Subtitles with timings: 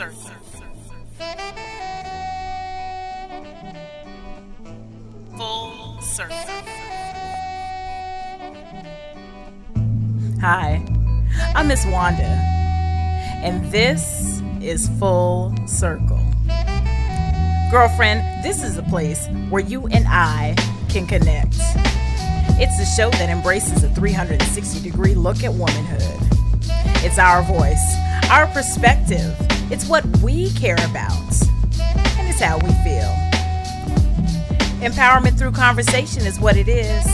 [0.00, 0.08] Full
[6.00, 6.36] circle.
[10.40, 10.82] Hi,
[11.54, 16.18] I'm Miss Wanda, and this is Full Circle.
[17.70, 20.54] Girlfriend, this is a place where you and I
[20.88, 21.56] can connect.
[22.58, 26.00] It's a show that embraces a 360 degree look at womanhood.
[27.04, 27.96] It's our voice,
[28.30, 29.36] our perspective.
[29.72, 31.12] It's what we care about,
[32.18, 33.08] and it's how we feel.
[34.80, 37.04] Empowerment through conversation is what it is.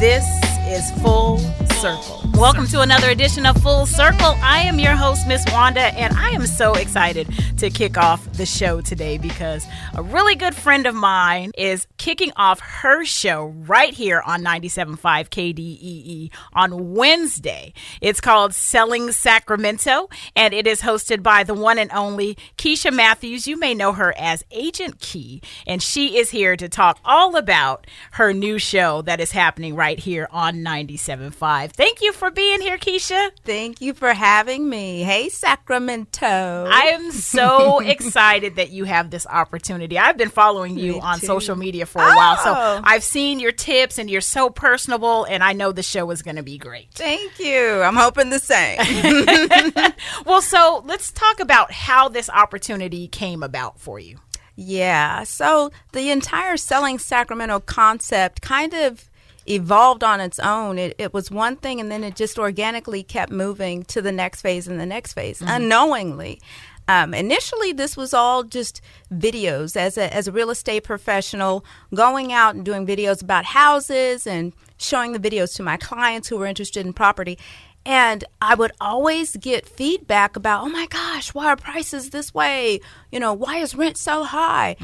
[0.00, 0.26] This
[0.66, 1.38] is Full
[1.80, 2.19] Circle.
[2.34, 4.34] Welcome to another edition of Full Circle.
[4.42, 8.46] I am your host, Miss Wanda, and I am so excited to kick off the
[8.46, 13.92] show today because a really good friend of mine is kicking off her show right
[13.92, 14.96] here on 97.5
[15.28, 17.74] KDEE on Wednesday.
[18.00, 23.46] It's called Selling Sacramento, and it is hosted by the one and only Keisha Mathews.
[23.46, 27.86] You may know her as Agent Kee, and she is here to talk all about
[28.12, 31.72] her new show that is happening right here on 97.5.
[31.72, 33.30] Thank you for being here, Keisha.
[33.44, 35.02] Thank you for having me.
[35.02, 36.26] Hey, Sacramento.
[36.70, 39.98] I am so excited that you have this opportunity.
[39.98, 41.26] I've been following you Me on too.
[41.26, 42.80] social media for a while, so Oh.
[42.84, 46.36] I've seen your tips and you're so personable, and I know the show is going
[46.36, 46.92] to be great.
[46.94, 47.82] Thank you.
[47.82, 48.78] I'm hoping the same.
[50.26, 54.18] Well, so let's talk about how this opportunity came about for you.
[54.56, 55.22] yeah.
[55.24, 59.09] So the entire Selling Sacramento concept kind of
[59.46, 60.78] evolved on its own.
[60.78, 64.42] It, it was one thing, and then it just organically kept moving to the next
[64.42, 66.40] phase and the next phase, unknowingly.
[66.88, 68.80] Um, initially, this was all just
[69.12, 71.64] videos as a, as a real estate professional,
[71.94, 76.36] going out and doing videos about houses and showing the videos to my clients who
[76.36, 77.38] were interested in property.
[77.86, 82.80] And I would always get feedback about, oh my gosh, why are prices this way?
[83.12, 84.76] You know, why is rent so high?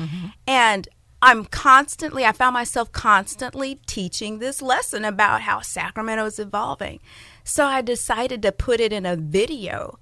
[0.47, 0.89] And
[1.23, 7.01] I'm constantly, I found myself constantly teaching this lesson about how Sacramento is evolving.
[7.43, 9.99] So I decided to put it in a video.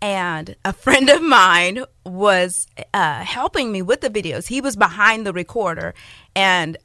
[0.00, 4.48] And a friend of mine was uh, helping me with the videos.
[4.48, 5.94] He was behind the recorder.
[6.36, 6.76] And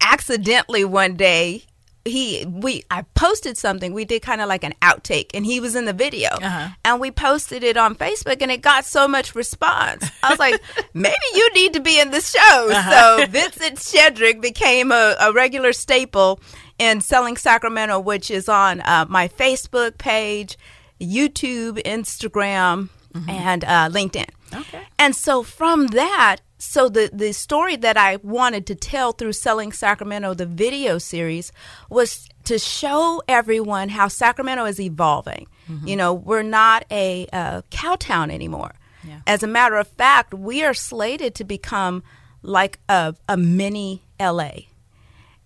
[0.00, 1.64] accidentally one day,
[2.06, 3.92] he we I posted something.
[3.92, 6.68] We did kind of like an outtake, and he was in the video, Uh-huh.
[6.84, 10.08] and we posted it on Facebook, and it got so much response.
[10.22, 10.60] I was like,
[10.94, 12.70] maybe you need to be in the show.
[12.90, 16.40] So Vincent Shedrick became a, a regular staple
[16.78, 20.56] in Selling Sacramento, which is on uh, my Facebook page,
[21.00, 22.88] YouTube, Instagram,
[23.28, 24.28] and uh, LinkedIn.
[24.54, 24.82] Okay.
[24.98, 29.72] And so from that, so the the story that I wanted to tell through Selling
[29.72, 31.52] Sacramento, the video series,
[31.90, 35.48] was to show everyone how Sacramento is evolving.
[35.84, 38.72] You know, we're not a uh, cow town anymore.
[39.02, 39.20] Yeah.
[39.26, 42.04] As a matter of fact, we are slated to become
[42.42, 44.50] like a, a mini LA.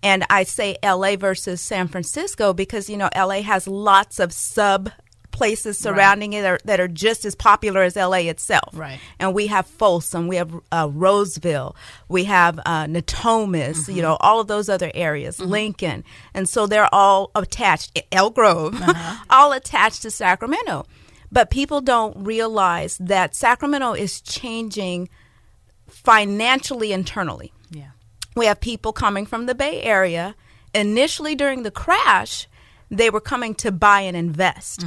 [0.03, 4.91] And I say LA versus San Francisco because, you know, LA has lots of sub
[5.31, 8.69] places surrounding it are, that are just as popular as LA itself.
[8.73, 8.99] Right.
[9.19, 11.75] And we have Folsom, we have uh, Roseville,
[12.07, 16.03] we have uh, Natomas, you know, all of those other areas, Lincoln.
[16.33, 18.81] And so they're all attached, Elk Grove,
[19.29, 20.85] all attached to Sacramento.
[21.31, 25.09] But people don't realize that Sacramento is changing
[25.87, 27.53] financially internally.
[27.69, 27.91] Yeah.
[28.35, 30.35] We have people coming from the Bay Area.
[30.73, 32.47] Initially, during the crash,
[32.89, 34.85] they were coming to buy and invest.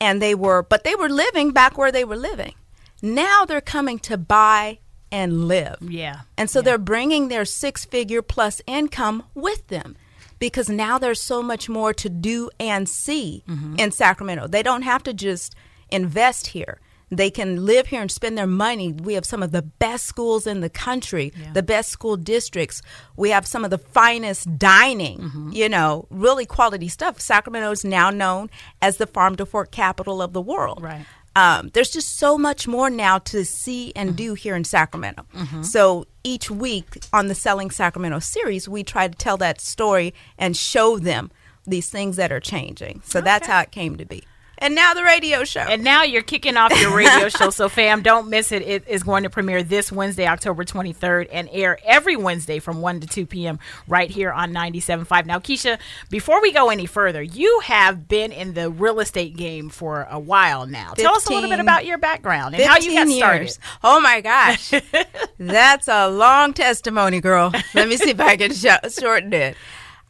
[0.00, 2.54] And they were, but they were living back where they were living.
[3.02, 4.78] Now they're coming to buy
[5.10, 5.78] and live.
[5.80, 6.20] Yeah.
[6.36, 9.96] And so they're bringing their six figure plus income with them
[10.38, 13.76] because now there's so much more to do and see mm-hmm.
[13.78, 14.46] in Sacramento.
[14.46, 15.54] They don't have to just
[15.90, 16.78] invest here.
[17.10, 18.92] They can live here and spend their money.
[18.92, 21.52] We have some of the best schools in the country, Yeah.
[21.52, 22.82] the best school districts.
[23.16, 25.50] We have some of the finest dining, mm-hmm.
[25.52, 27.20] you know, really quality stuff.
[27.20, 28.50] Sacramento is now known
[28.82, 31.06] as the farm to fork capital of the world Right.
[31.36, 34.16] um, there's just so much more now to see and mm-hmm.
[34.16, 35.24] do here in Sacramento.
[35.34, 35.62] Mm-hmm.
[35.62, 40.56] So each week on the Selling Sacramento series, we try to tell that story and
[40.56, 41.30] show them
[41.66, 43.02] these things that are changing.
[43.04, 44.24] So that's how it came to be.
[44.60, 45.60] And now the radio show.
[45.60, 47.50] And now you're kicking off your radio show.
[47.50, 48.62] So, fam, don't miss it.
[48.62, 53.00] It is going to premiere this Wednesday, October 23rd, and air every Wednesday from 1
[53.00, 53.58] to 2 p.m.
[53.86, 55.26] right here on 97.5.
[55.26, 55.78] Now, Keisha,
[56.10, 60.18] before we go any further, you have been in the real estate game for a
[60.18, 60.92] while now.
[60.94, 63.42] Tell us a little bit about your background and how you got 15 started.
[63.42, 63.58] years.
[63.84, 64.72] Oh my gosh.
[65.38, 67.52] That's a long testimony, girl.
[67.74, 69.56] Let me see if I can sh- shorten it.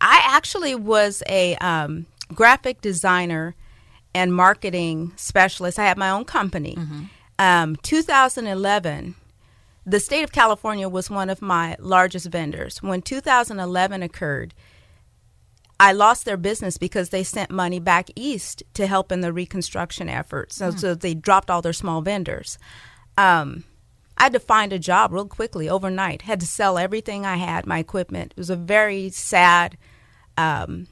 [0.00, 3.54] I actually was a um, graphic designer
[4.18, 5.78] and marketing specialist.
[5.78, 6.76] I had my own company.
[7.38, 9.14] Um, 2011,
[9.86, 12.82] the state of California was one of my largest vendors.
[12.82, 14.52] When 2011 occurred,
[15.80, 20.08] I lost their business because they sent money back east to help in the reconstruction
[20.08, 20.56] efforts.
[20.56, 22.58] So, so they dropped all their small vendors.
[23.16, 23.64] Um,
[24.16, 26.22] I had to find a job real quickly overnight.
[26.22, 28.32] Had to sell everything I had, my equipment.
[28.32, 29.78] It was a very sad,
[30.36, 30.88] um,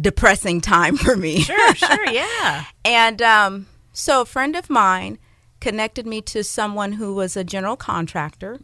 [0.00, 1.40] depressing time for me.
[1.40, 2.64] Sure, sure, yeah.
[2.84, 5.18] and um, so a friend of mine
[5.60, 8.58] connected me to someone who was a general contractor.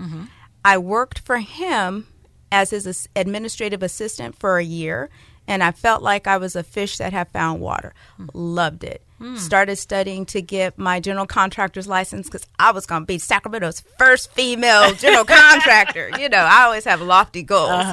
[0.65, 2.07] I worked for him
[2.53, 5.09] as his administrative assistant for a year,
[5.47, 7.95] and I felt like I was a fish that had found water.
[8.35, 9.03] Loved it.
[9.37, 13.81] Started studying to get my general contractor's license because I was going to be Sacramento's
[13.99, 16.11] first female general contractor.
[16.19, 17.85] You know, I always have lofty goals.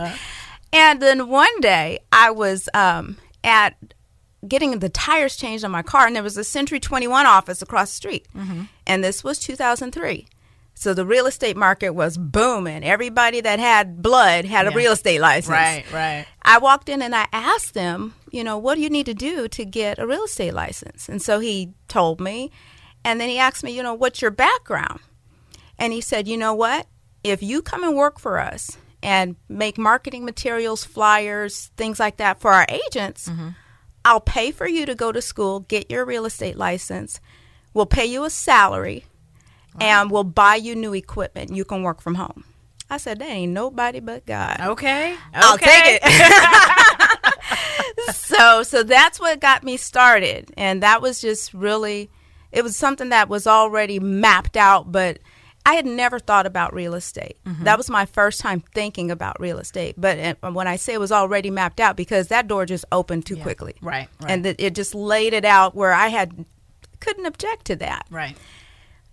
[0.71, 3.75] And then one day I was um, at
[4.47, 7.91] getting the tires changed on my car, and there was a Century 21 office across
[7.91, 8.27] the street.
[8.35, 8.63] Mm-hmm.
[8.85, 10.27] And this was 2003.
[10.73, 12.83] So the real estate market was booming.
[12.83, 15.49] Everybody that had blood had a real estate license.
[15.49, 16.27] Right, right.
[16.43, 19.47] I walked in and I asked them, you know, what do you need to do
[19.47, 21.09] to get a real estate license?
[21.09, 22.51] And so he told me.
[23.03, 24.99] And then he asked me, you know, what's your background?
[25.79, 26.85] And he said, you know what?
[27.23, 32.39] If you come and work for us and make marketing materials, flyers, things like that
[32.39, 33.49] for our agents, mm-hmm.
[34.03, 37.19] I'll pay for you to go to school, get your real estate license.
[37.73, 39.05] We'll pay you a salary
[39.79, 41.53] and we'll buy you new equipment.
[41.53, 42.43] You can work from home.
[42.89, 45.15] I said, that ain't nobody but God Okay.
[45.33, 47.33] I'll take it.
[48.13, 52.09] so so that's what got me started and that was just really
[52.51, 55.19] it was something that was already mapped out but
[55.67, 57.37] I had never thought about real estate.
[57.63, 59.95] That was my first time thinking about real estate.
[59.97, 63.25] But uh, when I say it was already mapped out, because that door just opened
[63.25, 64.31] too quickly, Right, right.
[64.31, 66.45] And that it just laid it out where I had
[67.01, 68.05] couldn't object to that.
[68.09, 68.37] Right.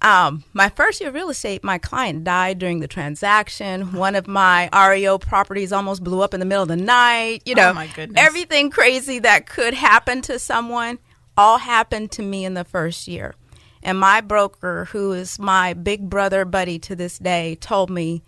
[0.00, 3.92] Um, my first year of real estate, my client died during the transaction.
[3.94, 7.42] One of my REO properties almost blew up in the middle of the night.
[7.46, 8.22] You know, Oh, my goodness.
[8.22, 10.98] everything crazy that could happen to someone
[11.36, 13.34] all happened to me in the first year.
[13.84, 18.22] And my broker, who is my big brother buddy to this day, told me,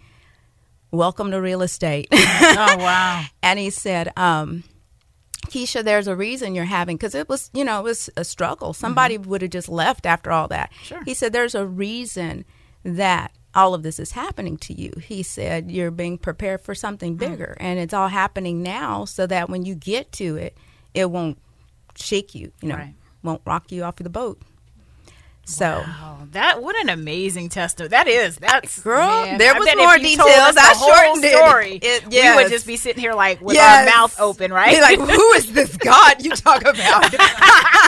[0.92, 2.08] Welcome to real estate.
[2.12, 3.24] Oh wow.
[3.42, 4.62] and he said, um,
[5.46, 8.72] Keisha, there's a reason you're having because it was, you know, it was a struggle.
[8.72, 10.72] Somebody would have just left after all that.
[10.82, 11.02] Sure.
[11.04, 12.44] He said, there's a reason
[12.84, 14.92] that all of this is happening to you.
[15.02, 19.48] He said, you're being prepared for something bigger, and it's all happening now, so that
[19.48, 20.56] when you get to it,
[20.94, 21.38] it won't
[21.96, 22.94] shake you, you know, Right.
[23.22, 24.40] won't rock you off of the boat.
[25.48, 25.82] So.
[25.86, 27.90] Oh, that what an amazing testimony.
[27.90, 28.36] That is.
[28.36, 30.56] That's Girl, man, there I was more if you told details.
[30.58, 31.78] I shortened story.
[31.80, 32.36] It- We yes.
[32.36, 33.88] would just be sitting here like with Yes.
[33.88, 34.74] our mouth open, right?
[34.74, 37.14] Be like, who is this God you talk about?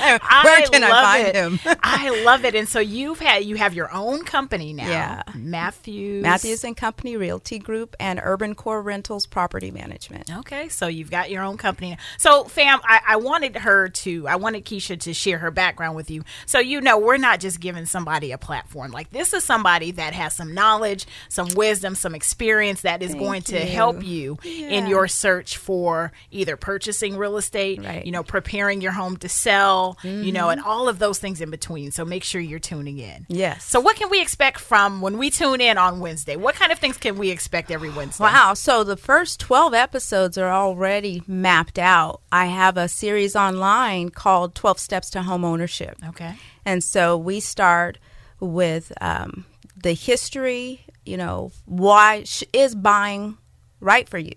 [0.44, 1.34] Where can I, love find it.
[1.36, 1.60] him?
[1.82, 2.54] I love it.
[2.54, 4.88] And so you've had you have your own company now.
[4.88, 5.22] Yeah.
[5.36, 6.22] Mathews.
[6.22, 10.30] Mathews and Company Realty Group and Urban Core Rentals Property Management.
[10.38, 11.96] Okay, so you've got your own company.
[12.18, 16.10] So, fam, I, I wanted her to, I wanted Keisha to share her background with
[16.10, 16.22] you.
[16.46, 18.90] So, you know, we're not just giving somebody a platform.
[18.92, 23.42] Like, this is somebody that has some knowledge, some wisdom, some experience that is going
[23.42, 28.04] to help you in your search for either purchasing real estate, Right.
[28.06, 31.50] you know, preparing your home to sell, you know, and all of those things in
[31.50, 31.90] between.
[31.90, 33.26] So, make sure you're tuning in.
[33.28, 33.64] Yes.
[33.64, 36.36] So, what can we expect from when we tune in on Wednesday?
[36.36, 38.24] What kind of things can we expect every Wednesday?
[38.24, 38.54] Wow.
[38.54, 42.20] So the first 12 episodes are already mapped out.
[42.30, 45.96] I have a series online called 12 Steps to Home Ownership.
[46.08, 46.34] Okay.
[46.64, 47.98] And so we start
[48.38, 49.44] with um,
[49.76, 53.36] the history, you know, why sh- is buying
[53.80, 54.34] right for you?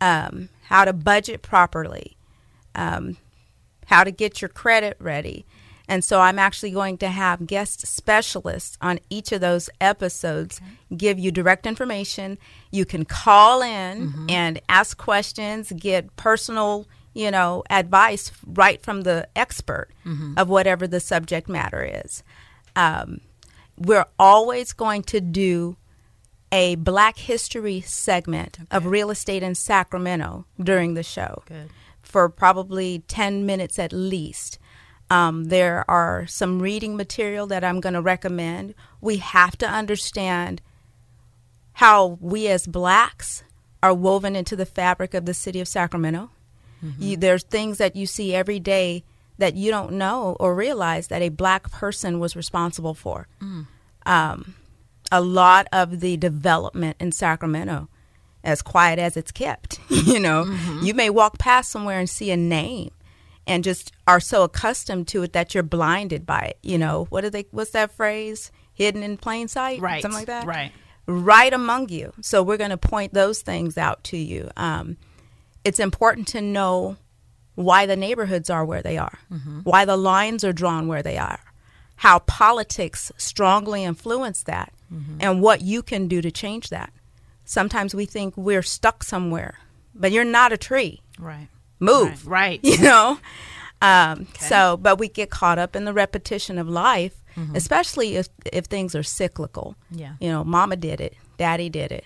[0.00, 2.16] Um, how to budget properly,
[2.74, 3.16] um,
[3.86, 5.44] how to get your credit ready.
[5.86, 10.60] And so I'm actually going to have guest specialists on each of those episodes
[10.96, 12.38] give you direct information.
[12.70, 19.28] You can call in and ask questions, get personal, you know, advice right from the
[19.36, 19.88] expert
[20.38, 22.22] of whatever the subject matter is.
[22.76, 23.20] Um,
[23.76, 25.76] we're always going to do
[26.50, 31.68] a Black History segment of real estate in Sacramento during the show Good.
[32.14, 34.60] For probably 10 minutes at least.
[35.10, 38.76] Um, there are some reading material that I'm going to recommend.
[39.00, 40.62] We have to understand
[41.72, 43.42] how we as blacks
[43.82, 46.30] are woven into the fabric of the city of Sacramento.
[47.00, 49.02] You, there's things that you see every day
[49.38, 53.26] that you don't know or realize that a black person was responsible for.
[54.06, 54.54] Um,
[55.10, 57.88] a lot of the development in Sacramento,
[58.44, 60.44] as quiet as it's kept, you know,
[60.82, 62.90] you may walk past somewhere and see a name,
[63.46, 66.58] and just are so accustomed to it that you're blinded by it.
[66.62, 68.52] You know, what are they what's that phrase?
[68.74, 69.80] Hidden in plain sight?
[69.80, 70.02] Right.
[70.02, 70.46] Something like that?
[70.46, 70.72] Right.
[71.06, 72.12] Right among you.
[72.22, 74.50] So we're going to point those things out to you.
[74.56, 74.96] Um,
[75.64, 76.96] it's important to know
[77.54, 79.60] why the neighborhoods are where they are, Mm-hmm.
[79.60, 81.38] why the lines are drawn where they are,
[81.96, 85.18] how politics strongly influence that, Mm-hmm.
[85.20, 86.92] and what you can do to change that.
[87.44, 89.58] Sometimes we think we're stuck somewhere,
[89.94, 91.00] but you're not a tree.
[91.18, 91.48] Right.
[91.80, 92.26] Move.
[92.26, 92.60] Right.
[92.64, 93.18] You know?
[93.82, 97.56] Um, So, but we get caught up in the repetition of life, Mm-hmm.
[97.56, 99.74] especially if, if things are cyclical.
[99.90, 100.12] Yeah.
[100.20, 102.04] You know, mama did it, daddy did it.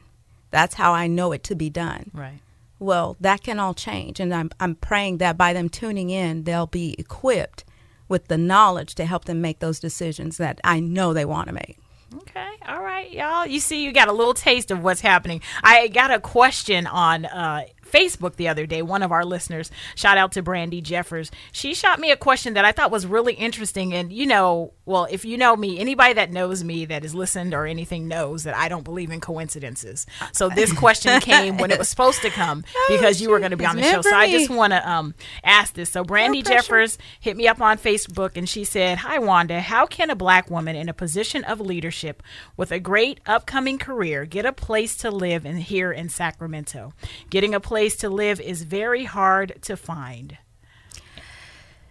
[0.50, 2.10] That's how I know it to be done.
[2.14, 2.38] Right.
[2.78, 4.20] Well, that can all change.
[4.20, 7.64] And I'm, I'm praying that by them tuning in, they'll be equipped
[8.08, 11.52] with the knowledge to help them make those decisions that I know they want to
[11.54, 11.76] make.
[12.14, 12.52] Okay.
[12.68, 13.46] All right, y'all.
[13.46, 15.40] You see, you got a little taste of what's happening.
[15.62, 18.82] I got a question on uh, Facebook the other day.
[18.82, 21.30] One of our listeners, shout out to Brandy Jeffers.
[21.52, 23.94] She shot me a question that I thought was really interesting.
[23.94, 27.54] And, you know, well, if you know me, anybody that knows me that has listened
[27.54, 30.06] or anything knows that I don't believe in coincidences.
[30.32, 33.56] So this question came when it was supposed to come because you were going to
[33.56, 34.02] be on the show.
[34.02, 35.90] So I just want to um, ask this.
[35.90, 36.58] So Brandy pressure.
[36.58, 39.60] Jeffers hit me up on Facebook and she said, Hi, Wanda.
[39.60, 42.22] How can a black woman in a position of leadership
[42.58, 46.92] with a great upcoming career get a place to live in here in Sacramento?
[47.30, 50.36] Getting a place to live is very hard to find.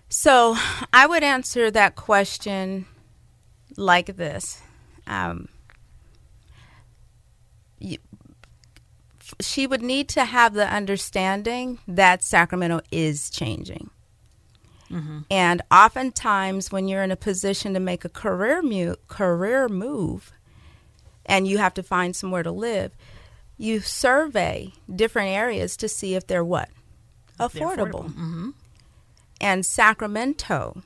[0.10, 0.56] So
[0.94, 2.86] I would answer that question
[3.76, 4.62] like this.
[5.08, 5.48] Um,
[7.80, 7.98] you,
[9.40, 13.90] she would need to have the understanding that Sacramento is changing.
[15.30, 20.32] And oftentimes, when you're in a position to make a career mu- career move,
[21.28, 22.96] and you have to find somewhere to live,
[23.58, 26.70] you survey different areas to see if they're what
[27.38, 28.14] They're affordable.
[28.14, 28.54] Mhm.
[29.40, 30.82] And Sacramento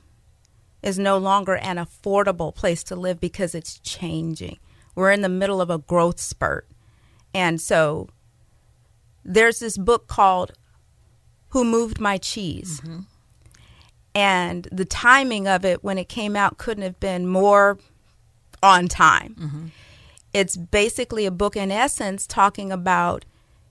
[0.82, 4.58] is no longer an affordable place to live because it's changing.
[4.94, 6.68] We're in the middle of a growth spurt.
[7.32, 8.08] And so
[9.24, 10.52] there's this book called
[11.50, 12.82] Who Moved My Cheese?
[14.14, 17.78] And the timing of it when it came out couldn't have been more
[18.62, 19.72] on time.
[20.32, 23.24] It's basically a book, in essence, talking about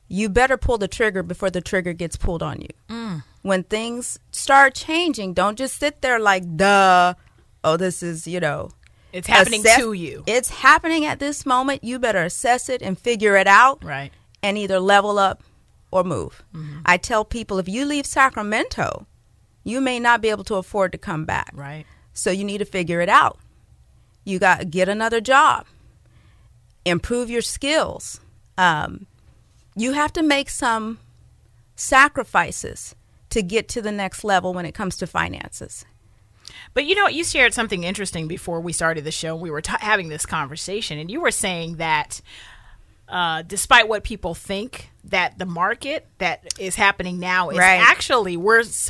[0.07, 2.67] you better pull the trigger before the trigger gets pulled on you.
[2.89, 3.23] Mm.
[3.43, 7.13] When things start changing, don't just sit there like, duh,
[7.63, 8.69] oh, this is, you know,
[9.13, 10.23] It's happening assess- to you.
[10.27, 11.83] It's happening at this moment.
[11.83, 14.11] You better assess it and figure it out Right.
[14.43, 15.43] and either level up
[15.91, 16.43] or move.
[16.53, 16.79] Mm-hmm.
[16.85, 19.07] I tell people if you leave Sacramento,
[19.63, 21.51] you may not be able to afford to come back.
[21.53, 21.85] Right.
[22.13, 23.39] So you need to figure it out.
[24.25, 25.65] You got to get another job,
[26.85, 28.19] improve your skills.
[28.57, 29.05] Um,
[29.75, 30.99] you have to make some
[31.75, 32.95] sacrifices
[33.29, 35.85] to get to the next level when it comes to finances.
[36.73, 37.13] But you know what?
[37.13, 39.35] You shared something interesting before we started the show.
[39.35, 42.21] We were t- having this conversation, and you were saying that
[43.07, 47.79] uh, despite what people think, that the market that is happening now is Right.
[47.81, 48.89] actually we're it's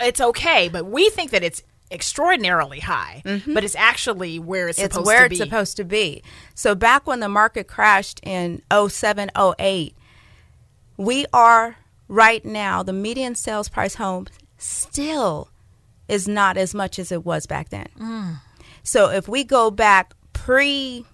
[0.00, 4.86] it's okay, but we think that it's extraordinarily high, but it's actually where it's, Mm-hmm.
[4.86, 5.44] it's supposed where to it's be.
[5.44, 6.22] supposed to be.
[6.54, 9.94] So back when the market crashed in 07, 08,
[10.96, 11.76] we are
[12.08, 14.26] right now, the median sales price home
[14.58, 15.48] still
[16.08, 17.86] is not as much as it was back then.
[17.98, 18.36] Mm.
[18.82, 21.04] So if we go back pre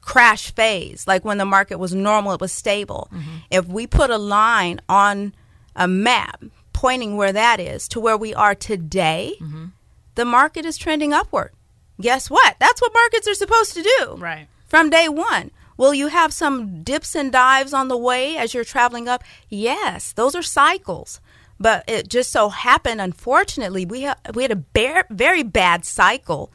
[0.00, 3.08] crash phase, like when the market was normal, it was stable.
[3.12, 3.36] Mm-hmm.
[3.50, 5.34] If we put a line on
[5.76, 6.42] a map
[6.72, 9.64] pointing where that is to where we are today, Mm-hmm.
[10.18, 11.52] The market is trending upward.
[12.00, 12.56] Guess what?
[12.58, 14.48] That's what markets are supposed to do right.
[14.66, 15.52] from day one.
[15.76, 19.22] Will you have some dips and dives on the way as you're traveling up?
[19.48, 21.20] Yes, those are cycles.
[21.60, 26.50] But it just so happened, unfortunately, we, ha- we had a bare, very bad cycle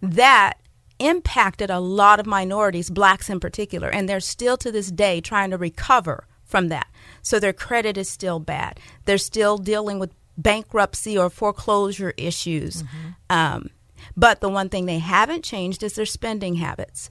[0.00, 0.54] that
[0.98, 5.50] impacted a lot of minorities, blacks in particular, and they're still to this day trying
[5.50, 6.86] to recover from that.
[7.20, 8.80] So their credit is still bad.
[9.04, 12.82] They're still dealing with bankruptcy or foreclosure issues.
[13.30, 13.70] Um,
[14.16, 17.10] but the one thing they haven't changed is their spending habits.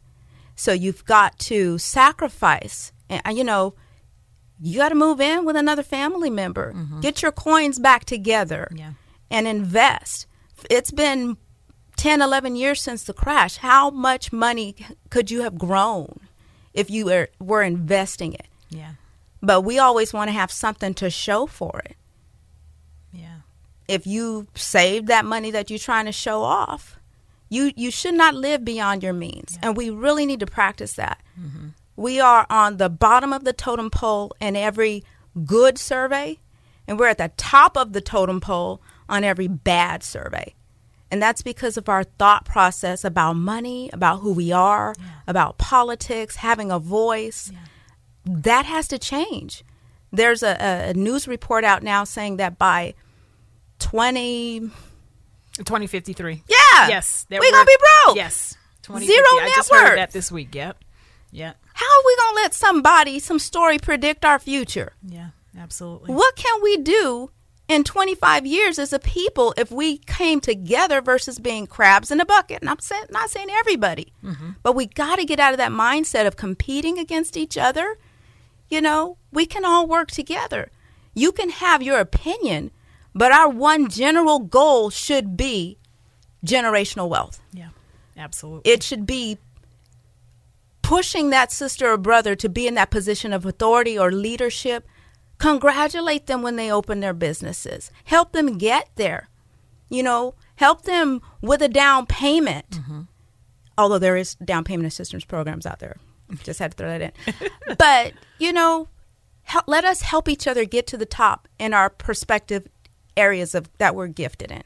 [0.56, 2.92] So you've got to sacrifice.
[3.10, 3.74] And, uh, you know,
[4.62, 6.76] you got to move in with another family member.
[7.02, 8.94] Get your coins back together Yeah.
[9.32, 10.28] and invest.
[10.70, 11.38] It's been
[11.98, 13.58] 10, 11 years since the crash.
[13.58, 14.76] How much money
[15.10, 16.20] could you have grown
[16.74, 18.48] if you were, were investing it?
[18.70, 18.92] Yeah.
[19.42, 21.96] But we always want to have something to show for it.
[23.92, 23.96] Yeah.
[23.96, 27.00] If you saved that money that you're trying to show off,
[27.50, 29.60] you, you should not live beyond your means.
[29.62, 31.22] And we really need to practice that.
[31.40, 31.68] Mm-hmm.
[31.98, 35.04] We are on the bottom of the totem pole in every
[35.46, 36.40] good survey,
[36.88, 40.56] and we're at the top of the totem pole on every bad survey.
[41.12, 45.06] And that's because of our thought process about money, about who we are, yeah.
[45.28, 47.52] about politics, having a voice.
[47.54, 47.60] Yeah.
[48.26, 49.66] That has to change.
[50.14, 50.56] There's a,
[50.90, 52.94] a, news report out now saying that by
[53.82, 54.60] 20.
[55.58, 56.44] 2053.
[56.48, 56.88] Yeah.
[56.88, 57.26] Yes.
[57.30, 58.16] We're going to be broke.
[58.16, 58.58] Yes.
[58.84, 60.56] Zero I net just heard that this week.
[60.56, 60.84] Yep.
[61.32, 61.58] Yep.
[61.74, 64.94] How are we going to let somebody, some story predict our future?
[65.08, 66.14] Yeah, absolutely.
[66.14, 67.32] What can we do
[67.72, 72.26] in 25 years as a people if we came together versus being crabs in a
[72.26, 72.60] bucket.
[72.62, 74.52] And I'm saying, not saying everybody, mm-hmm.
[74.62, 77.98] but we got to get out of that mindset of competing against each other.
[78.68, 80.70] You know, we can all work together.
[81.14, 82.72] You can have your opinion,
[83.14, 85.78] but our one general goal should be
[86.46, 87.42] generational wealth.
[87.54, 87.70] Yeah,
[88.18, 88.72] absolutely.
[88.72, 89.38] It should be
[90.82, 94.88] pushing that sister or brother to be in that position of authority or leadership
[95.42, 97.90] Congratulate them when they open their businesses.
[98.04, 99.28] Help them get there.
[99.90, 102.70] You know, help them with a down payment.
[102.70, 103.02] Mm-hmm.
[103.76, 105.98] Although there is down payment assistance programs out there.
[106.44, 107.50] Just had to throw that in.
[107.80, 108.88] but, you know,
[109.66, 112.68] let us help each other get to the top in our perspective
[113.22, 114.64] areas of that we're gifted in.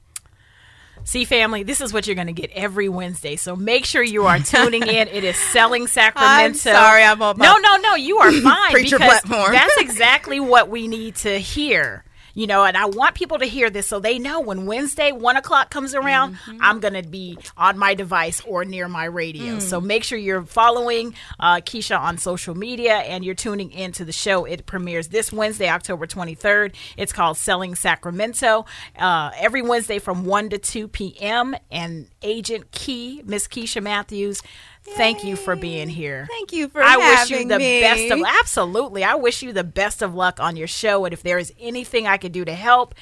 [1.03, 3.35] See, family, this is what you're going to get every Wednesday.
[3.35, 5.07] So make sure you are tuning in.
[5.07, 6.31] It is Selling Sacramento.
[6.31, 7.93] I'm sorry, I'm on No, no, no.
[7.95, 8.71] You are fine.
[8.71, 9.51] Preacher platform.
[9.51, 12.03] that's exactly what we need to hear
[12.35, 15.37] you know, and I want people to hear this so they know when Wednesday, one
[15.37, 16.57] o'clock comes around, mm-hmm.
[16.61, 19.55] I'm going to be on my device or near my radio.
[19.55, 19.61] Mm.
[19.61, 24.11] So make sure you're following uh, Keisha on social media and you're tuning into the
[24.11, 24.43] show.
[24.43, 26.75] It premieres this Wednesday, October 23rd.
[26.97, 28.65] It's called Selling Sacramento.
[28.97, 31.55] Uh, every Wednesday from 1 to 2 p.m.
[31.71, 34.41] And Agent Kee, Miss Keisha Mathews,
[34.85, 36.27] Thank you for being here.
[36.29, 37.81] Thank you for I wish you the me.
[37.81, 39.03] best of absolutely.
[39.03, 41.05] I wish you the best of luck on your show.
[41.05, 42.95] And if there is anything I do to help,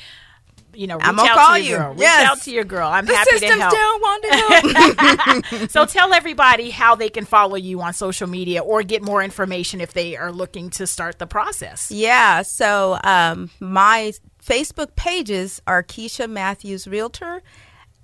[0.76, 1.78] you know, reach I'm gonna out call to your you.
[1.78, 1.96] Girl.
[1.98, 2.22] Yes.
[2.22, 2.88] Reach out to your girl.
[2.88, 3.74] I'm the happy to help.
[3.74, 5.70] Still want to help.
[5.72, 9.82] so tell everybody how they can follow you on social media or get more information
[9.82, 11.92] if they are looking to start the process.
[11.92, 12.42] Yeah.
[12.42, 17.42] So um, my Facebook pages are Keisha Mathews Realtor,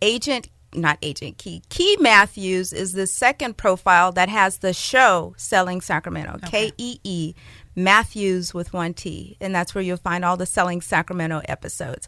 [0.02, 1.64] Agent not Agent Kee.
[1.70, 6.38] Kee Mathews is the second profile that has the show Selling Sacramento.
[6.46, 7.34] K E E
[7.84, 9.38] Mathews with one T.
[9.42, 12.08] And that's where you'll find all the Selling Sacramento episodes.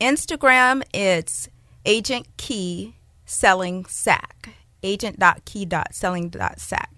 [0.00, 1.48] Instagram, it's
[1.84, 4.50] Agent Kee Selling Sac.
[4.82, 6.90] Agent.kee.selling.sac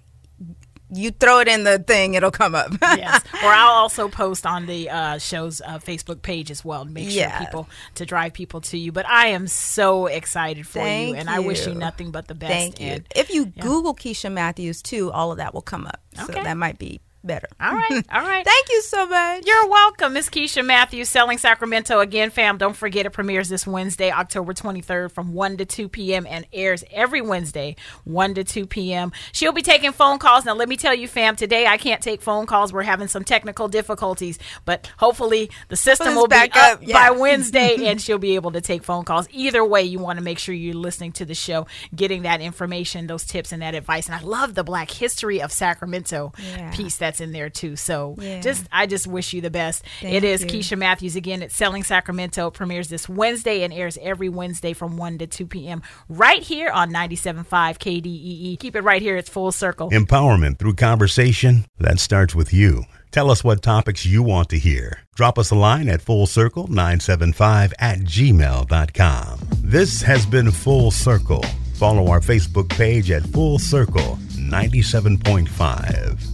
[0.91, 2.73] you throw it in the thing, it'll come up.
[2.83, 3.23] yes.
[3.43, 7.11] Or I'll also post on the uh, show's uh, Facebook page as well to make
[7.11, 7.39] sure yeah.
[7.39, 8.93] people to drive people to you.
[8.93, 11.35] But I am so excited for Thank you, and you.
[11.35, 12.53] I wish you nothing but the best.
[12.53, 13.03] Thank you.
[13.15, 13.63] if you yeah.
[13.63, 16.01] Google Keisha Mathews too, all of that will come up.
[16.19, 16.33] Okay.
[16.33, 17.49] So that might be better.
[17.61, 18.05] All right.
[18.13, 18.45] All right.
[18.45, 19.47] Thank you so much.
[19.47, 22.01] You're welcome, Miss Keisha Mathews, Selling Sacramento.
[22.01, 26.27] Again, fam, don't forget it premieres this Wednesday, October 23rd from 1 to 2 p.m.
[26.29, 29.13] and airs every Wednesday, 1 to 2 p.m.
[29.33, 30.45] She'll be taking phone calls.
[30.45, 32.73] Now, let me tell you, fam, today I can't take phone calls.
[32.73, 37.11] We're having some technical difficulties, but hopefully the system will back be up, up yeah.
[37.11, 39.27] by Wednesday and she'll be able to take phone calls.
[39.31, 43.07] Either way, you want to make sure you're listening to the show, getting that information,
[43.07, 44.07] those tips, and that advice.
[44.07, 46.71] And I love the Black History of Sacramento yeah.
[46.75, 47.77] piece that's in there, too.
[47.77, 48.41] So so yeah.
[48.41, 49.85] just I just wish you the best.
[50.01, 50.49] Thank it is you.
[50.49, 51.43] Keisha Mathews again.
[51.43, 52.51] It's Selling Sacramento.
[52.51, 55.83] Premieres this Wednesday and airs every Wednesday from 1 to 2 p.m.
[56.09, 58.59] right here on 97.5 KDEE.
[58.59, 59.17] Keep it right here.
[59.17, 59.91] It's full circle.
[59.91, 61.67] Empowerment through conversation.
[61.79, 62.85] That starts with you.
[63.13, 64.99] Tell us what topics you want to hear.
[65.15, 69.39] Drop us a line at fullcircle975 at gmail.com.
[69.59, 71.45] This has been Full Circle.
[71.75, 76.34] Follow our Facebook page at Full Circle 97.5.